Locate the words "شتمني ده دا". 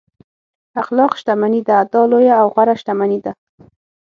1.19-2.01